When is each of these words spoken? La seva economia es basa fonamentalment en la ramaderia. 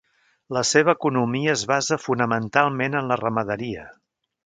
La 0.55 0.63
seva 0.69 0.95
economia 0.99 1.53
es 1.59 1.67
basa 1.73 2.01
fonamentalment 2.07 3.01
en 3.03 3.15
la 3.15 3.23
ramaderia. 3.25 3.91